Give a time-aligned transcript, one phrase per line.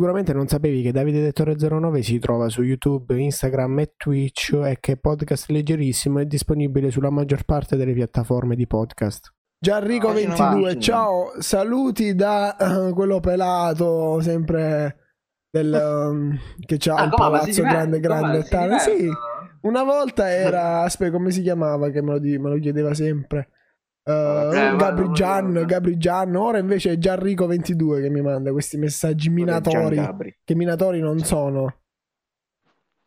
[0.00, 4.78] Sicuramente non sapevi che Davide Dettore 09 si trova su YouTube, Instagram e Twitch e
[4.80, 9.30] che è podcast leggerissimo è disponibile sulla maggior parte delle piattaforme di podcast.
[9.62, 14.96] Gianrico22, ciao, saluti da uh, quello pelato, sempre
[15.50, 18.78] del, um, che c'ha ah, il palazzo grande grande tale.
[18.78, 19.06] Sì,
[19.60, 23.50] una volta era, aspetta, come si chiamava che me lo, me lo chiedeva sempre.
[24.10, 29.28] Uh, Gabri Gian, Gabri Gian, ora invece è Gianrico 22 che mi manda questi messaggi
[29.30, 29.96] minatori
[30.42, 31.76] che minatori non sono.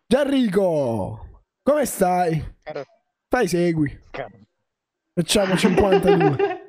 [0.05, 2.41] Gianrico, come stai?
[3.27, 3.99] Fai segui.
[5.13, 6.61] Facciamo 52.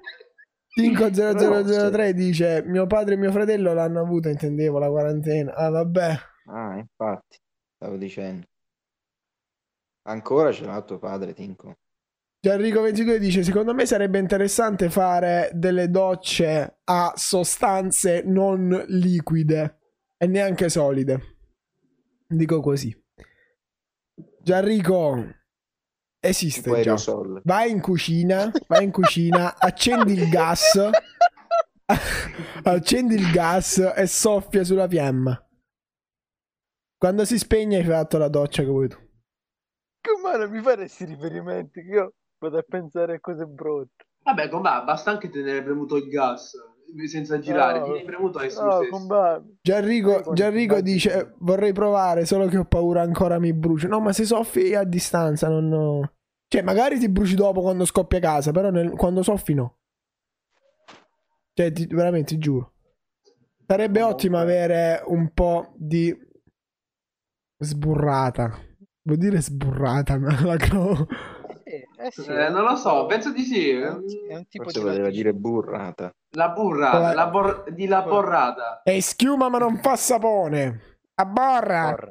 [0.74, 5.54] Tinko 0003 dice mio padre e mio fratello l'hanno avuta, intendevo la quarantena.
[5.54, 6.18] Ah, vabbè.
[6.46, 7.38] Ah, infatti,
[7.76, 8.46] stavo dicendo.
[10.06, 11.76] Ancora ce l'ha tuo padre, Tinko.
[12.44, 19.78] Gianrico 22 dice secondo me sarebbe interessante fare delle docce a sostanze non liquide
[20.18, 21.38] e neanche solide.
[22.26, 22.94] Dico così.
[24.42, 25.24] Gianrico
[26.20, 26.96] esiste già.
[27.44, 30.78] Vai in cucina, vai in cucina, accendi il gas,
[32.62, 35.48] accendi il gas e soffia sulla fiamma.
[36.98, 38.98] Quando si spegne hai fatto la doccia che vuoi tu.
[40.02, 41.82] Come non mi faresti riferimenti?
[41.82, 42.14] Che io
[42.44, 44.06] vado a pensare a cose brutte.
[44.22, 44.82] Vabbè, com'è?
[44.84, 46.52] Basta anche tenere premuto il gas
[47.06, 52.64] senza girare, no, tieni premuto e no, Gianrico, Gianrico dice vorrei provare, solo che ho
[52.64, 53.88] paura ancora mi brucio.
[53.88, 56.08] No, ma se soffi a distanza non...
[56.46, 58.92] Cioè, magari ti bruci dopo quando scoppia casa, però nel...
[58.92, 59.78] quando soffi no.
[61.52, 61.86] Cioè, ti...
[61.86, 62.72] veramente, ti giuro.
[63.66, 66.16] Sarebbe no, ottimo avere un po' di
[67.58, 68.56] sburrata.
[69.02, 71.08] Vuol dire sburrata, ma la crovo.
[71.74, 72.24] Eh, sì.
[72.26, 73.70] eh, non lo so, penso di sì.
[73.70, 76.14] È un, è un tipo Forse di voleva dire burrata.
[76.30, 77.14] La burra, la...
[77.14, 77.64] la bor...
[77.70, 78.82] di la borrata.
[78.82, 80.92] È schiuma ma non fa sapone.
[81.16, 81.96] A borra.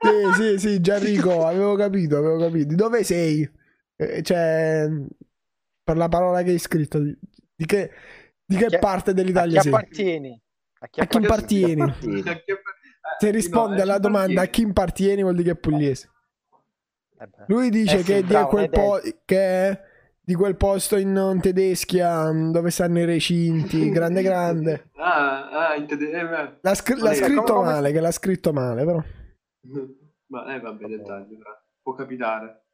[0.00, 2.74] sì, sì, sì, Gianrico, avevo capito, avevo capito.
[2.76, 3.48] Dove sei?
[3.96, 4.86] Eh, cioè,
[5.82, 7.16] per la parola che hai scritto, di,
[7.56, 7.90] di che,
[8.44, 9.78] di che chi, parte dell'Italia a chi sei?
[9.78, 10.42] Appartieni?
[10.78, 11.94] A chi, a chi appartieni?
[13.18, 16.10] Se risponde alla domanda a chi appartieni vuol dire che è pugliese.
[17.24, 19.80] Eh Lui dice eh che, di quel po- che
[20.20, 24.90] di quel posto in Tedeschia dove stanno i recinti, grande grande.
[24.96, 27.64] Ah, ah in tede- eh, l'ha, scr- l'ha scritto come...
[27.64, 29.02] male, che l'ha scritto male però.
[30.26, 31.38] Ma eh, vabbè, dettagli,
[31.82, 32.64] può capitare.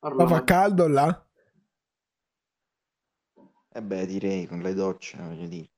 [0.00, 1.26] Ma fa caldo là?
[3.76, 5.70] Eh beh, direi con le docce, voglio dire.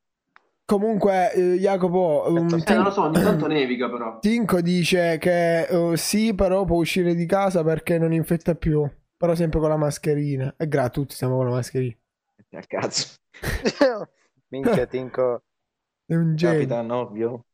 [0.67, 4.19] Comunque, eh, Jacopo, um, eh, non lo so, ogni tanto nevica però.
[4.21, 8.85] Tinko dice che uh, sì, però può uscire di casa perché non infetta più.
[9.17, 10.53] Però sempre con la mascherina.
[10.59, 11.97] E gra, tutti siamo con la mascherina.
[12.51, 13.15] A cazzo.
[14.49, 15.43] Minchia, Tinko.
[16.05, 16.59] È un genio.
[16.59, 17.45] Capitan ovvio.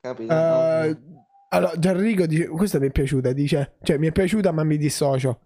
[0.00, 4.64] Capitan uh, allora, Gianrico dice, questa mi è piaciuta, dice, cioè mi è piaciuta ma
[4.64, 5.45] mi dissocio.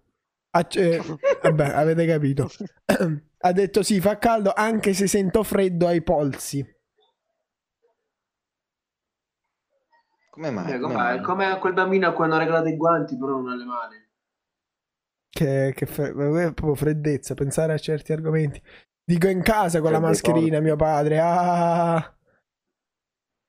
[0.53, 1.01] Acc- eh,
[1.41, 2.49] vabbè, avete capito.
[3.39, 6.65] ha detto sì, fa caldo anche se sento freddo ai polsi.
[10.29, 10.73] Come mai?
[10.73, 11.21] Eh, come, mai?
[11.21, 13.95] come quel bambino a cui hanno regalato i guanti però non alle mani.
[15.29, 18.61] Che, che fre- proprio freddezza, pensare a certi argomenti.
[19.03, 21.19] Dico in casa con Fredde la mascherina, mio padre.
[21.21, 22.15] Ah.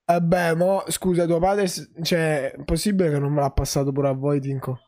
[0.04, 4.12] Vabbè, mo scusa, tuo padre, cioè, è possibile che non me l'ha passato pure a
[4.12, 4.78] voi, Tinko?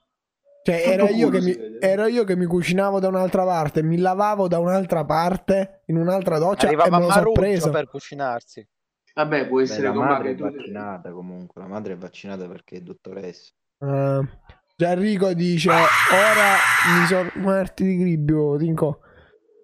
[0.67, 4.59] Cioè, era io, mi, ero io, che mi, cucinavo da un'altra parte, mi lavavo da
[4.59, 7.69] un'altra parte, in un'altra doccia Arrivava e me lo so preso.
[7.69, 8.67] per cucinarsi.
[9.13, 12.81] Vabbè, può essere Beh, la madre è vaccinata comunque, la madre è vaccinata perché è
[12.81, 13.53] dottoressa.
[13.77, 14.27] Uh,
[14.75, 16.57] Gianrico dice, ora
[16.99, 17.31] mi sono...
[17.35, 19.01] Morti di gribbio, Tinko.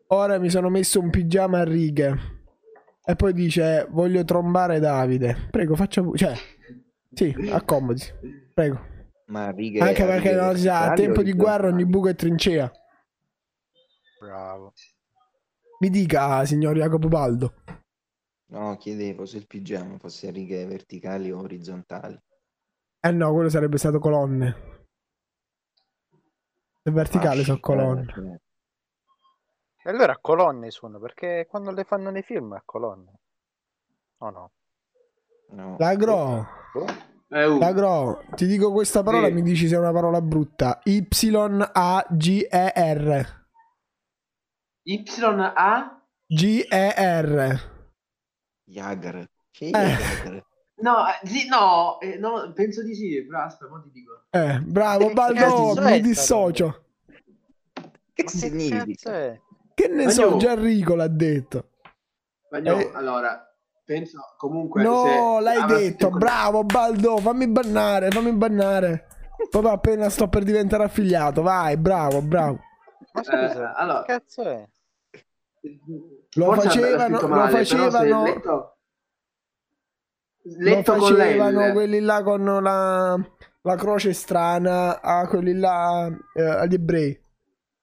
[0.09, 2.15] Ora mi sono messo un pigiama a righe.
[3.03, 5.49] E poi dice: Voglio trombare Davide.
[5.51, 6.05] Prego, faccia.
[6.15, 6.35] Cioè,
[7.15, 8.03] sì, accomodi.
[8.53, 8.99] Prego.
[9.31, 12.71] Ma righe, Anche perché non si sa, a tempo di guerra ogni buco è trincea.
[14.21, 14.73] Bravo.
[15.79, 17.55] Mi dica, signor Jacopo Baldo.
[18.47, 22.21] No, chiedevo se il pigiama fosse righe verticali o orizzontali.
[22.99, 24.89] Eh no, quello sarebbe stato colonne.
[26.83, 28.07] Se verticale ah, sono colonne.
[28.07, 28.41] Certo.
[29.83, 33.21] E allora colonne suona, perché quando le fanno nei film a colonne.
[34.19, 34.53] O oh no?
[35.51, 35.77] no.
[35.79, 36.47] L'agro.
[37.33, 37.59] Eh, uh.
[37.59, 38.25] L'agro.
[38.35, 39.33] Ti dico questa parola sì.
[39.33, 40.81] mi dici se è una parola brutta.
[40.85, 41.39] Y-A-G-E-R.
[44.83, 46.03] Y-A?
[46.27, 47.69] G-E-R.
[48.65, 49.29] Jagger.
[49.59, 50.45] Eh.
[50.77, 53.23] No, sì, no, eh, no, penso di sì.
[53.23, 54.23] Bravo, aspetta, ti dico.
[54.31, 56.85] Eh, bravo, Baldo, mi dissocio.
[58.13, 59.39] Che significa?
[59.75, 60.31] Che ne Andiamo.
[60.31, 61.71] so, Gianrico l'ha detto.
[62.51, 62.91] no, eh...
[62.95, 63.50] allora,
[63.91, 64.85] penso comunque...
[64.85, 69.07] No, l'hai detto, bravo Baldo, fammi bannare, fammi bannare.
[69.51, 72.61] Proprio appena sto per diventare affiliato, vai, bravo, bravo.
[73.13, 74.03] Ma scusa, eh, allora...
[74.03, 74.69] che cazzo è?
[76.35, 78.23] Lo facevano, male, lo facevano...
[78.23, 78.77] Letto...
[80.43, 83.19] Letto lo facevano quelli là con la,
[83.63, 87.21] la croce strana a quelli là eh, agli ebrei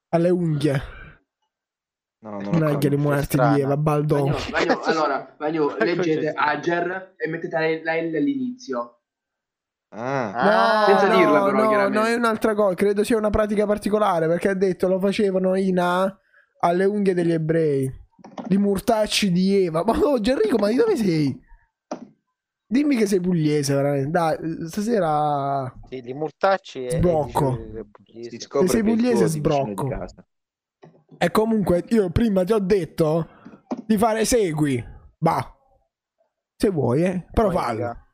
[0.09, 0.81] alle unghie
[2.29, 7.27] no, non un'aglia di muerte di Eva Baldo Vagno, Vagno, allora Vagno, leggete Ager e
[7.29, 8.99] mettete la L all'inizio
[9.89, 10.85] ah.
[10.85, 14.27] no, senza no, dirla però no, no è un'altra cosa credo sia una pratica particolare
[14.27, 16.19] perché ha detto lo facevano in A
[16.59, 17.89] alle unghie degli ebrei
[18.47, 21.45] di murtacci di Eva ma oh Gerrico ma di dove sei?
[22.69, 24.09] Dimmi che sei pugliese, veramente.
[24.09, 24.37] Dai,
[24.67, 25.73] stasera.
[25.87, 27.57] Sì, di Murtacci sbrocco.
[28.29, 29.87] Se sei pugliese, sbrocco.
[31.17, 33.27] E comunque, io prima ti ho detto
[33.85, 34.83] di fare segui.
[35.17, 35.53] Bah.
[36.55, 37.27] Se vuoi, eh.
[37.31, 38.05] Però fallo.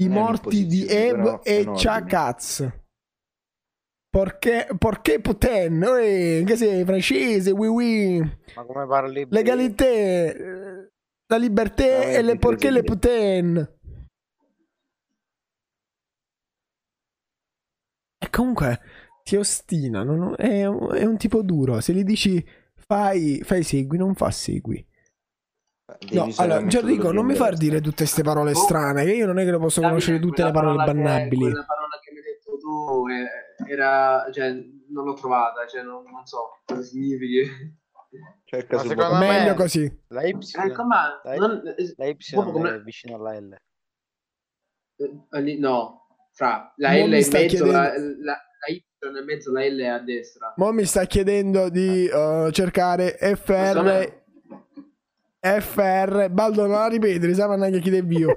[0.00, 2.66] I morti di Ev e Chakaz.
[4.10, 5.82] Perché, perché Putin?
[5.82, 7.50] Eh, che sei francese?
[7.50, 8.18] Oui, oui.
[8.54, 9.26] Ma come parli?
[9.28, 10.88] Legalité
[11.30, 13.76] la libertà e le porche le putain.
[18.20, 18.80] E comunque
[19.28, 21.80] si ostina, non, è, un, è, un tipo duro.
[21.80, 22.42] Se gli dici
[22.74, 24.82] fai, fai segui, non fa segui.
[26.12, 28.54] No, allora, Gianrico, non mi far dire tutte queste parole oh.
[28.54, 31.44] strane, che io non è che lo posso Davide, conoscere tutte le parole bannabili.
[31.44, 34.50] Che, quella parola che mi hai detto tu eh, era, cioè,
[34.88, 37.76] non l'ho trovata, cioè, non, non so cosa significhi.
[38.44, 40.04] Cerca su secondo me meglio così.
[40.08, 41.62] La Y, ecco, ma la, non,
[41.96, 42.76] la y come...
[42.76, 43.56] è vicino alla L.
[44.96, 47.72] Eh, no, fra la non L in mezzo, chiedendo...
[47.72, 50.54] la, la, la Y in mezzo, la L a destra.
[50.56, 54.16] Mo mi sta chiedendo di uh, cercare FR.
[55.40, 56.28] FR.
[56.30, 58.36] Baldo, non la ripetere, sa neanche chi devio.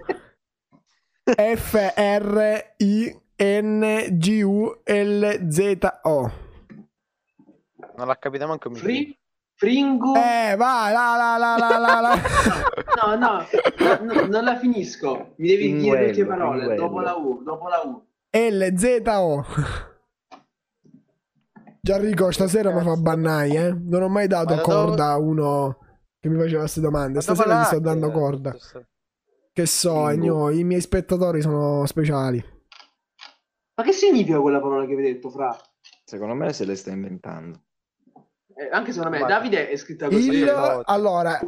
[1.23, 6.31] F R I N G U L Z O.
[7.95, 8.77] Non l'ha capito manco mi.
[8.77, 9.15] Free?
[9.56, 10.15] Fringo.
[10.15, 12.00] Eh, vai, la la la la la.
[12.01, 12.15] la.
[12.97, 13.45] no, no,
[13.77, 15.33] no, no, non la finisco.
[15.35, 16.81] Mi devi Finguello, dire le parole Finguello.
[16.81, 18.03] dopo la U, dopo la U.
[18.31, 19.45] L, Z, O.
[21.83, 23.74] Gianrico, stasera mi fa bannai, eh.
[23.74, 25.80] Non ho mai dato Ma corda a uno
[26.19, 27.22] che mi faceva queste domande.
[27.22, 28.56] Stasera gli sto dando corda.
[29.51, 32.44] Che so, no, i miei spettatori sono speciali.
[33.74, 35.60] Ma che significa quella parola che avete detto, Fra?
[36.06, 37.63] Secondo me se le sta inventando.
[38.54, 40.30] Eh, anche secondo me, Davide è scritta così.
[40.30, 41.39] Il, allora,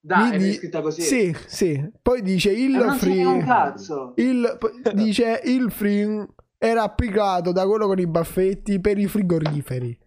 [0.00, 1.02] da, è scritta così.
[1.02, 1.90] Sì, sì.
[2.00, 3.24] Poi dice il eh, free.
[3.26, 4.14] Un cazzo.
[4.16, 4.58] Il,
[4.94, 6.26] dice il free
[6.62, 9.98] era applicato da quello con i baffetti per i frigoriferi.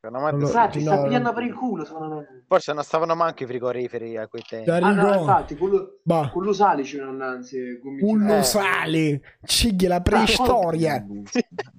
[0.00, 2.44] Secondo me infatti, sta pigliando per il culo, secondo me.
[2.48, 4.68] Forse non stavano manco i frigoriferi a quei tempi.
[4.68, 6.00] Ah, no, infatti, quello,
[6.32, 7.78] quello sali c'erano innanzi.
[7.80, 8.42] Quello eh.
[8.42, 11.04] sali, ciglia la preistoria.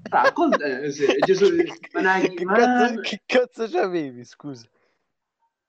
[0.08, 0.54] Ah, con...
[0.62, 1.48] eh, sì, Gesù,
[1.94, 4.66] Managhi, che, cazzo, che cazzo c'avevi, scusa?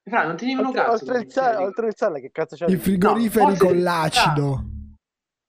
[0.05, 0.93] Fra, non tenevano oltre, cazzo.
[0.93, 2.79] Oltre il, sale, oltre il sale, che cazzo c'avevi?
[2.79, 4.65] I frigoriferi no, con l'acido.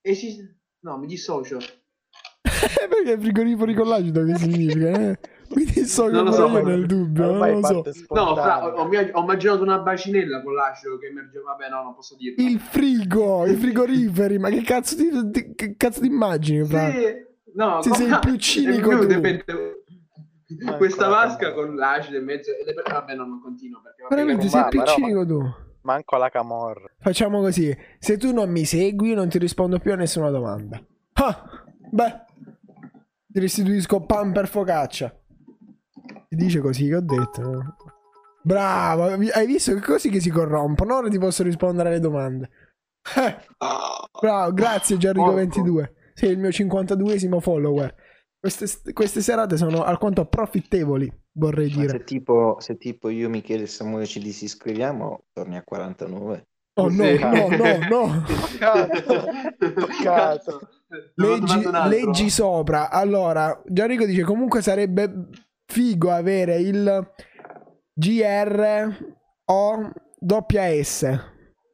[0.01, 0.60] Esiste...
[0.80, 1.60] No, mi dissocio.
[2.42, 4.89] Perché frigoriferi con l'acido che significa?
[4.89, 5.19] Eh?
[5.50, 7.84] Quindi so che non so, nel dubbio, non lo so.
[8.10, 12.16] No, fra, ho, ho, immaginato una bacinella con l'acido che emerge, vabbè, no, non posso
[12.16, 12.44] dirlo.
[12.44, 16.91] Il frigo, i frigoriferi, ma che cazzo di, di, che cazzo di immagini, fra?
[16.91, 19.06] Sì, no, Se sei il più cinico tu.
[19.06, 19.84] Dipende...
[20.77, 22.51] Questa vasca con l'acido in mezzo,
[22.89, 25.41] vabbè, no, non continuo perché vabbè, Veramente sei il più cinico tu.
[25.82, 26.89] Manco alla camorra.
[27.00, 30.82] Facciamo così, se tu non mi segui non ti rispondo più a nessuna domanda.
[31.13, 32.25] Ah, beh,
[33.38, 35.15] ti restituisco pan per focaccia.
[36.27, 37.75] Si dice così che ho detto.
[38.41, 40.96] Bravo, hai visto che così che si corrompono?
[40.96, 42.50] Ora ti posso rispondere alle domande.
[43.15, 43.38] Eh.
[44.20, 45.91] Bravo, grazie Gianrico22.
[46.15, 47.94] Sei il mio 52esimo follower.
[48.39, 51.89] Queste, queste, serate sono alquanto profittevoli, vorrei dire.
[51.89, 56.48] Se tipo, se tipo io, Michele e Samuele ci disiscriviamo, torni a 49.
[56.79, 57.17] Oh no, sì.
[57.19, 58.24] no, no, no.
[59.57, 60.69] Peccato.
[61.15, 62.89] Leggi, leggi sopra.
[62.89, 65.27] Allora, Gianrico dice comunque sarebbe
[65.65, 67.12] figo avere il
[67.93, 68.96] GR
[69.46, 69.91] o
[70.81, 71.19] S,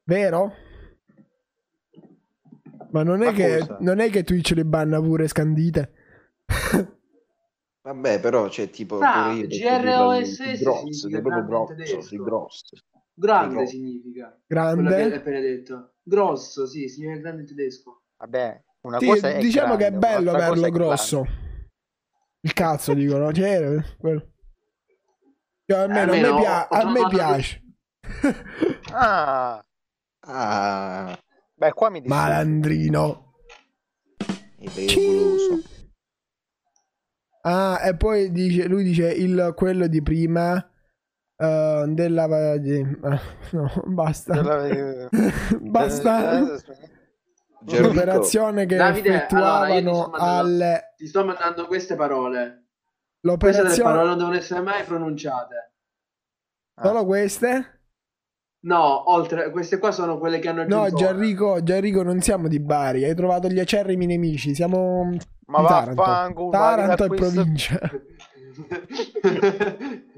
[0.05, 0.53] vero?
[2.91, 5.93] Ma non è, Ma che, non è che Twitch le banna pure scandite.
[7.83, 12.77] Vabbè, però c'è tipo ah, GROSS grosso, è proprio grosso, grosso.
[13.13, 14.39] Grande significa.
[14.47, 15.09] Grande?
[15.09, 15.93] Che appena detto.
[16.01, 18.03] Grosso, sì, significa grande in tedesco.
[18.17, 21.21] Vabbè, una sì, cosa è diciamo grande, che è bello averlo grosso.
[21.21, 21.41] Grande.
[22.41, 24.31] Il cazzo dicono, cioè, quello.
[25.65, 27.61] Cioè, almeno, almeno, a me, pia- a me piace.
[28.91, 29.63] Ah,
[30.25, 31.17] Ah,
[31.55, 32.21] beh, qua mi dispiace.
[32.21, 33.33] Malandrino.
[37.41, 40.65] Ah, e poi dice, lui dice il, quello di prima
[41.43, 42.57] eh, della...
[42.57, 43.19] di- ah,
[43.51, 44.33] no, basta.
[44.33, 45.09] Della-
[45.59, 46.41] basta.
[47.65, 50.93] L'operazione che Davide, allora, effettuavano sto mandando- alle...
[50.97, 52.39] Ti sto mandando queste parole.
[52.39, 52.63] Queste
[53.21, 53.89] L'operazione...
[53.89, 55.73] parole non devono essere mai pronunciate.
[56.81, 57.79] Solo queste?
[58.63, 61.03] No, oltre, queste qua sono quelle che hanno No, aggiunto.
[61.05, 65.09] Gianrico, Gianrico, non siamo di Bari, hai trovato gli acerrimi nemici, siamo
[65.47, 66.01] Ma Taranto.
[66.01, 67.79] vaffanculo, Taranto e provincia.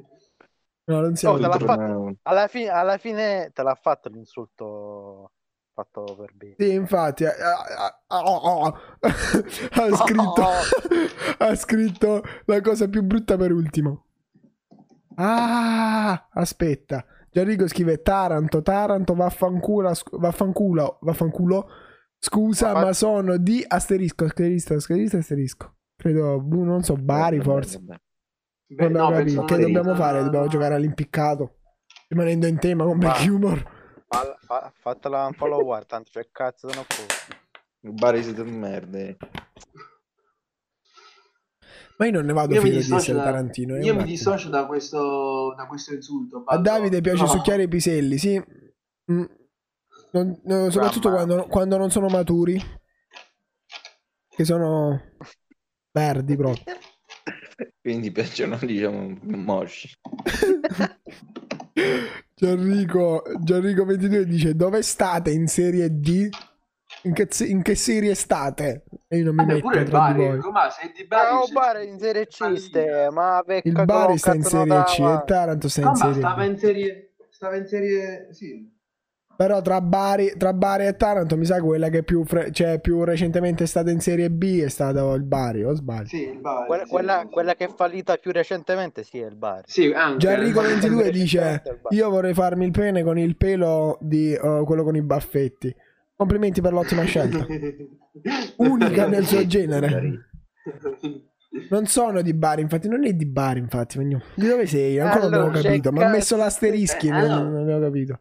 [0.88, 1.66] No, non siamo Oh, Taranto.
[1.66, 2.16] fatto.
[2.24, 5.32] Alla, fine, alla fine te l'ha fatto l'insulto
[5.74, 6.56] fatto per bene.
[6.58, 10.44] Sì, infatti, ha, ha- ha- ha scritto,
[11.40, 14.06] ha scritto la cosa più brutta per ultimo.
[15.16, 17.06] Ah, aspetta.
[17.32, 21.68] Gianrico scrive Taranto, Taranto, vaffanculo, vaffanculo, vaffanculo.
[22.18, 25.76] Scusa, Ma ma sono di asterisco, asterisco, asterisco, asterisco.
[25.98, 27.80] Credo, boh, non so, Bari forse.
[27.84, 28.00] Vabbè.
[28.68, 29.44] Beh, Non no, abbiamo capito.
[29.46, 30.24] Che dobbiamo deriva- fare?
[30.24, 31.56] Dobbiamo giocare all'impiccato.
[32.08, 33.74] Rimanendo in tema con Black Humor.
[34.08, 37.04] Fa- fa- Fatela un follow tanto c'è cazzo da non può.
[37.82, 39.18] Il Bari siete merde.
[41.98, 43.76] Ma io non ne vado Io mi fiero di essere da- tarantino.
[43.76, 46.38] eh, Io mi dissocio da questo, da questo insulto.
[46.40, 46.62] A Baldo.
[46.70, 47.28] Davide piace No.
[47.30, 48.38] succhiare i piselli, sì.
[49.12, 49.24] Mm.
[50.12, 52.60] Non- no, soprattutto quando, quando non sono maturi.
[54.28, 55.00] Che sono
[55.92, 56.64] verdi proprio.
[57.82, 59.90] Quindi piacciono, diciamo, mosci.
[62.34, 66.30] Gianrico, Gianrico 22 dice dove state in serie D?
[67.04, 68.86] In che, in che serie state?
[69.08, 70.40] E io non mi Vabbè, metto tra di Bari, voi.
[70.40, 71.36] come sei di Bari?
[71.36, 72.58] Un sei- bar in serie C Bari.
[72.58, 76.44] ste, ma becca Il Bari sta in serie C e Taranto sta in serie stava
[76.46, 77.14] in serie...
[77.30, 78.28] Stava in serie...
[78.32, 78.74] Sì.
[79.38, 83.04] Però tra Bari, tra Bari e Taranto mi sa quella che più, fre- cioè, più
[83.04, 86.08] recentemente è stata in serie B è stata il Bari, o sbaglio?
[86.08, 86.66] Sì, il Bari.
[86.68, 87.28] Quella, sì, quella- sì.
[87.30, 89.64] quella che è fallita più recentemente, sì, è il bar.
[89.66, 90.18] Sì, anche.
[90.20, 90.74] Gianrico Bari.
[90.74, 91.96] 22 dice Bari.
[91.96, 95.76] io vorrei farmi il pene con il pelo di eh, quello con i baffetti.
[96.16, 97.46] Complimenti per l'ottima scelta.
[98.58, 100.30] Unica nel suo genere.
[101.70, 103.98] Non sono di Bari, infatti non è di Bari, infatti.
[103.98, 105.00] Di dove sei?
[105.00, 105.90] Ancora non Allora, abbiamo capito.
[105.90, 107.50] c'è Ma ha messo l'asterischi, Eh, non, allora.
[107.50, 108.20] non abbiamo capito.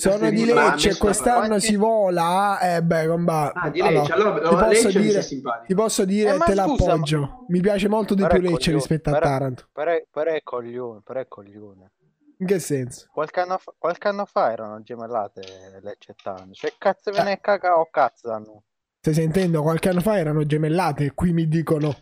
[0.00, 2.58] Sono di Lecce, quest'anno si vola.
[2.60, 3.52] Eh beh, comba.
[3.52, 5.24] Ah, di Lecce, allora, ti allora posso Lecce dire,
[5.66, 7.44] ti posso dire Eh, ma te scusa, l'appoggio.
[7.48, 9.68] Mi piace molto di Però più Lecce coglione, rispetto a però- Taranto.
[9.72, 11.90] Però è, però è coglione, però è coglione.
[12.38, 13.08] In che senso?
[13.12, 15.42] Qualche anno, fa, qualche anno fa erano gemellate
[15.82, 16.54] Lecce e Taranto.
[16.54, 18.62] Cioè, cazzo ve ne caga o cazzo hanno?
[19.00, 19.60] Stai sentendo?
[19.60, 21.94] Qualche anno fa erano gemellate e qui mi dicono.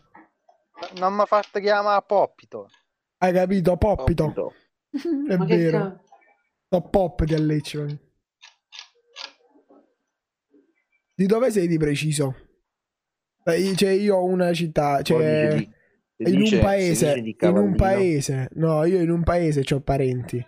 [0.99, 2.69] Non mi ha fatto chiamare Poppito.
[3.19, 3.77] Hai capito?
[3.77, 4.25] Poppito.
[4.27, 4.53] Poppito.
[5.29, 6.01] È Ma che vero.
[6.69, 7.99] Top pop di Lecce.
[11.15, 12.35] Di dove sei di preciso?
[13.45, 15.73] Eh, Cioè, io ho una città, cioè, di-
[16.27, 19.81] si in dice- un paese, di in un paese, no, io in un paese ho
[19.81, 20.45] parenti,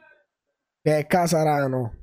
[0.82, 1.94] che è Casarano,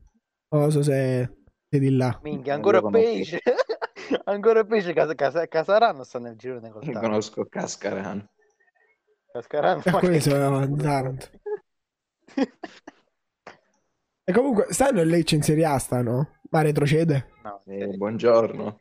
[0.50, 1.30] non so se
[1.70, 2.20] sei di là.
[2.24, 3.38] Minchia, Non ancora peggio.
[4.26, 7.08] ancora peggio Cas- Cas- Casarano sta nel girone col Taranto.
[7.08, 8.30] Conosco Cascarano.
[9.32, 11.28] Cascarano, ma che- sono di Taranto.
[14.30, 16.40] E comunque, stanno in Lecce in Serie A, stanno?
[16.50, 17.28] Ma retrocede?
[17.44, 18.78] No, Eh, buongiorno.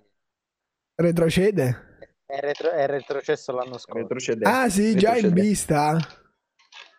[0.97, 1.99] Retrocede?
[2.27, 4.01] è, retro- è retrocesso l'anno scorso.
[4.01, 4.45] Retrocede.
[4.45, 5.41] Ah sì, già in Retrocede.
[5.41, 5.99] vista?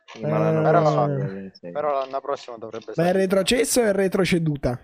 [0.06, 1.52] Sì, ma l'hanno Però-.
[1.74, 3.20] Però l'anno prossimo dovrebbe Ma è essere.
[3.20, 4.80] retrocesso o è retroceduta?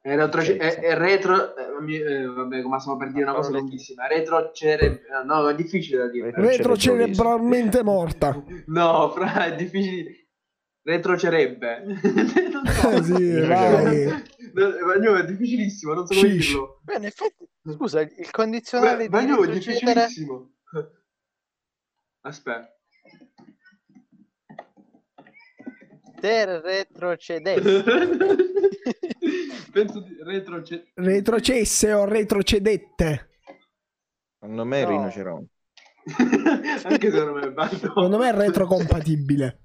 [0.00, 1.56] È, retroce- è- è retro...
[1.56, 4.06] eh, eh, vabbè, come stiamo per dire una cosa lunghissima.
[4.06, 5.02] Retro cere...
[5.24, 6.26] No, è difficile da dire.
[6.26, 8.40] Retro- Retrocerebralmente morta.
[8.66, 10.21] No, fra, è difficile.
[10.84, 11.84] Retrocerebbe.
[12.52, 12.90] non so.
[12.90, 14.06] Eh sì, vai.
[14.52, 16.46] No, Vagnò, è difficilissimo, non so come Shish.
[16.48, 16.80] dirlo.
[16.82, 20.06] Beh, in effetti, scusa, il condizionale di Vagnò, è retrocedere...
[20.06, 20.50] difficilissimo.
[22.22, 22.68] Aspetta.
[26.20, 27.82] Te retrocedesse.
[29.72, 30.90] Penso di retroce...
[30.94, 33.30] Retrocesse o retrocedette?
[34.38, 34.90] Secondo me è No.
[34.90, 35.50] rinoceronte.
[36.84, 37.52] Anche se non è.
[37.76, 39.60] Secondo me è retrocompatibile.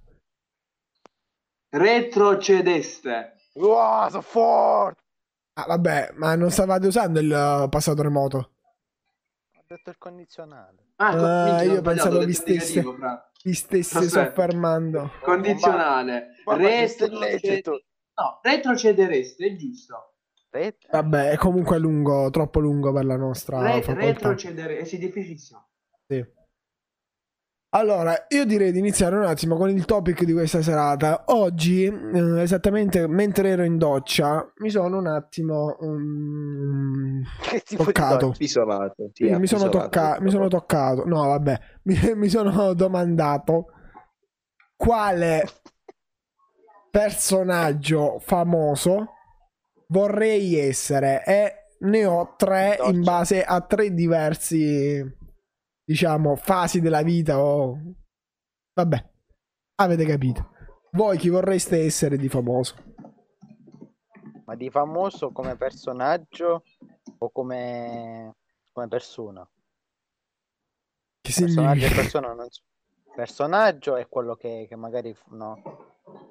[1.77, 3.33] Retrocedeste.
[3.53, 5.01] Wow, so forte!
[5.53, 8.37] Ah, vabbè, ma non stavate usando il uh, passato remoto?
[9.57, 10.91] Ho detto il condizionale.
[10.97, 12.83] Ah, Ah, io pensavo vi stesse-.
[13.43, 14.25] Vi stessi Aspetta.
[14.25, 15.11] soffermando.
[15.21, 16.35] Condizionale.
[16.45, 17.85] Retrocede-?
[18.15, 20.13] No, retrocedereste, è giusto.
[20.49, 24.05] Ret- Vabbè, è comunque lungo, troppo lungo per la nostra Re- facoltà.
[24.05, 25.67] retrocedere, eh sì, difficilissimo.
[26.07, 26.25] Sì.
[27.71, 31.25] Allora, io direi di iniziare un attimo con il topic di questa serata.
[31.27, 37.21] Oggi, eh, esattamente mentre ero in doccia, mi sono un attimo um,
[37.75, 38.33] toccato.
[38.37, 39.09] Isolato.
[39.11, 41.05] Sì, mi, sono tocca- mi sono toccato.
[41.05, 43.65] No, vabbè, mi, mi sono domandato
[44.77, 45.45] quale
[46.89, 49.11] personaggio famoso
[49.89, 55.03] vorrei essere e ne ho tre in base a tre diversi
[55.87, 57.79] diciamo, fasi della vita o...
[58.73, 59.09] Vabbè,
[59.75, 60.51] avete capito.
[60.91, 62.75] Voi chi vorreste essere di famoso?
[64.45, 66.63] Ma di famoso come personaggio
[67.17, 68.35] o come,
[68.73, 69.49] come persona?
[71.21, 72.63] Che personaggio e persona non so.
[73.15, 75.61] Personaggio è quello che, che magari no.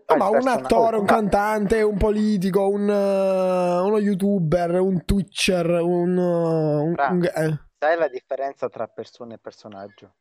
[0.09, 6.17] No, ma un attore, un cantante, un politico, un, uh, uno youtuber, un twitcher, un,
[6.17, 7.66] uh, un, un eh.
[7.87, 10.15] Sai la differenza tra persona e personaggio?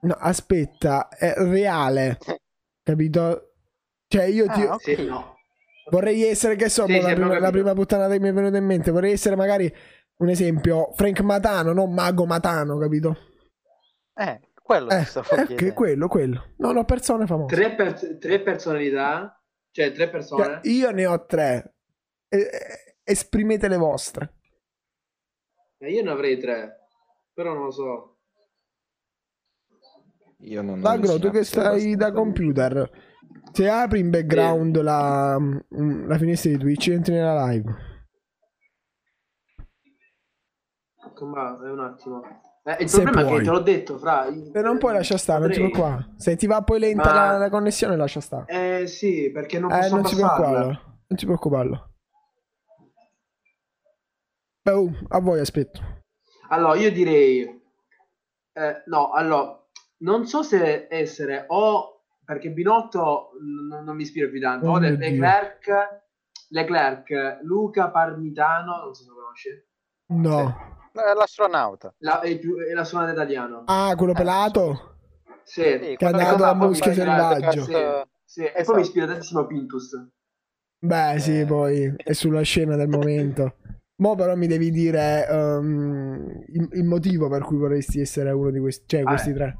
[0.00, 2.18] No, aspetta, è reale.
[2.84, 3.52] Capito?
[4.06, 4.60] Cioè, io ti.
[4.60, 4.96] Ah, okay.
[4.96, 5.36] sì, no.
[5.90, 8.66] Vorrei essere, che so, sì, la, prima, la prima puttanata che mi è venuta in
[8.66, 8.90] mente.
[8.90, 9.74] Vorrei essere magari
[10.18, 13.16] un esempio, Frank Matano, non Mago Matano, capito?
[14.12, 16.52] Eh, quello eh, eh che quello, quello.
[16.58, 17.54] No, no, persone famose.
[17.54, 20.44] Tre, per, tre personalità, cioè tre persone.
[20.44, 21.76] Cioè, io ne ho tre.
[22.28, 22.50] Eh,
[23.04, 24.34] esprimete le vostre.
[25.82, 26.88] Eh, io ne avrei tre,
[27.32, 28.16] però non lo so.
[30.40, 32.90] Io non Magro, tu che stai da computer,
[33.52, 34.82] se apri in background sì.
[34.82, 37.88] la, mm, la, finestra di Twitch, entri nella live.
[41.20, 42.22] Ma è un attimo.
[42.64, 43.34] Eh, il se problema puoi.
[43.34, 44.26] è che te l'ho detto, fra.
[44.52, 46.12] Se non puoi lascia stare, non ti qua.
[46.16, 47.32] Se ti va poi lenta Ma...
[47.32, 48.80] la, la, connessione, lascia stare.
[48.80, 50.66] Eh sì, perché non eh, posso non si preoccupare.
[51.06, 51.89] Non ti preoccuparlo.
[54.64, 55.80] Oh, a voi aspetto.
[56.48, 57.62] Allora, io direi...
[58.52, 59.58] Eh, no, allora,
[59.98, 61.94] non so se essere o...
[62.24, 64.68] Perché Binotto non, non mi ispira più tanto.
[64.68, 66.02] Oh o Le, Leclerc,
[66.50, 69.48] Leclerc, Luca Parmitano, non so se lo conosci.
[70.12, 70.78] No.
[70.92, 71.00] Sì.
[71.00, 71.92] È l'astronauta.
[71.98, 73.64] La, è, più, è l'astronauta italiano.
[73.66, 74.96] Ah, quello pelato?
[75.42, 75.62] Sì.
[75.82, 77.62] sì che ha dato a Muschio Selvaggio.
[77.64, 77.74] Sì,
[78.24, 78.44] sì.
[78.44, 79.90] E poi mi ispira tantissimo Pintus.
[80.78, 83.56] Beh, sì, poi è sulla scena del momento.
[84.00, 88.58] Mo però mi devi dire um, il, il, motivo per cui vorresti essere uno di
[88.58, 89.58] questi, cioè, questi ah, tre.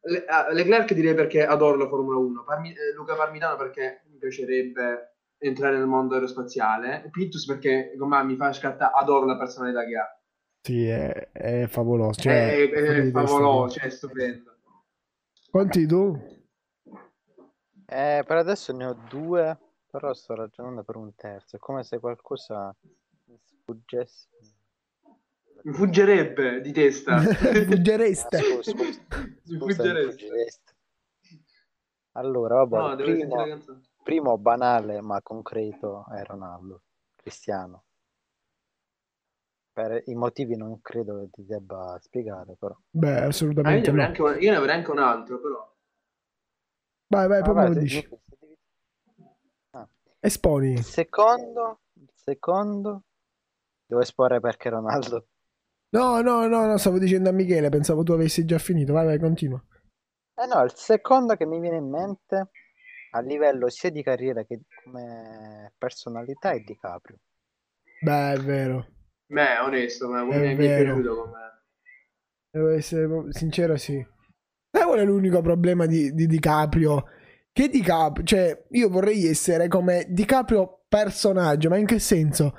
[0.00, 4.18] Le, uh, Leclerc direi perché adoro la Formula 1, Parmi, eh, Luca Parmitano perché mi
[4.18, 9.96] piacerebbe entrare nel mondo aerospaziale, Pintus perché come mi fa scattare, adoro la personalità che
[9.96, 10.20] ha.
[10.62, 12.20] Sì, è, è favoloso.
[12.20, 14.56] Cioè, è, è, è favoloso, cioè, è stupendo.
[15.48, 16.18] Quanti tu?
[17.86, 19.56] Eh, per adesso ne ho due,
[19.88, 21.54] però sto ragionando per un terzo.
[21.54, 22.74] È come se qualcosa
[23.66, 24.28] Fuggesse.
[25.64, 27.18] Mi fuggerebbe di testa.
[27.58, 28.38] Fuggereste.
[32.12, 33.58] Allora, vabbè, no, primo,
[34.04, 36.82] primo banale ma concreto è Ronaldo,
[37.16, 37.82] Cristiano.
[39.72, 42.78] Per i motivi non credo che ti debba spiegare, però.
[42.88, 43.90] Beh, assolutamente.
[43.90, 44.24] Ah, io, ne no.
[44.24, 45.74] un, io, ne avrei anche un altro, però.
[47.08, 48.08] Vai, vai, poi me lo dici.
[49.70, 49.86] Ah.
[50.20, 50.72] Esponi.
[50.72, 53.02] Il secondo, il secondo
[53.86, 55.28] Devo esporre perché Ronaldo.
[55.90, 58.92] No, no, no, no, stavo dicendo a Michele, pensavo tu avessi già finito.
[58.92, 59.62] Vai, vai, continua.
[60.34, 62.50] Eh no, il secondo che mi viene in mente
[63.12, 67.18] a livello sia di carriera che come personalità è Di Caprio.
[68.00, 68.86] Beh, è vero.
[69.26, 71.40] Beh, onesto, ma è mi è piaciuto come...
[72.50, 74.04] Devo essere sincero, sì.
[74.70, 77.04] Sai qual è l'unico problema di, di Di Caprio?
[77.52, 82.54] Che Di Caprio, cioè, io vorrei essere come Di Caprio personaggio, ma in che senso?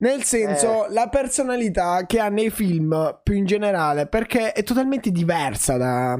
[0.00, 0.92] Nel senso, eh.
[0.92, 6.18] la personalità che ha nei film più in generale, perché è totalmente diversa da,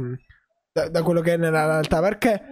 [0.70, 2.00] da, da, quello che è nella realtà.
[2.00, 2.42] Perché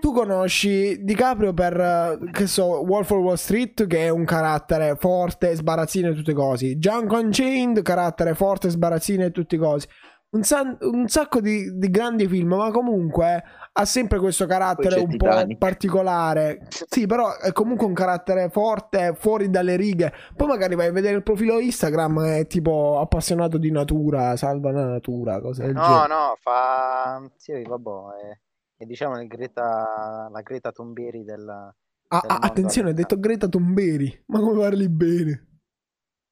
[0.00, 5.54] tu conosci DiCaprio per, che so, Wolf of Wall Street, che è un carattere forte,
[5.54, 6.74] sbarazzino e tutte cose.
[6.74, 9.88] Django Unchained, carattere forte, sbarazzino e tutte cose.
[10.34, 15.08] Un, san- un sacco di, di grandi film, ma comunque ha sempre questo carattere un
[15.08, 15.58] Titanic.
[15.58, 16.66] po' particolare.
[16.68, 20.12] Sì, però è comunque un carattere forte, fuori dalle righe.
[20.34, 24.86] Poi magari vai a vedere il profilo Instagram, è tipo appassionato di natura, salva la
[24.86, 26.08] natura, cose del no, genere.
[26.08, 27.30] No, no, fa...
[27.36, 28.38] Sì, vabbè, è,
[28.82, 30.28] è diciamo il Greta...
[30.32, 31.72] la Greta Tomberi della...
[32.08, 35.46] Ah, ah attenzione, ha detto Greta Tomberi, ma come parli bene?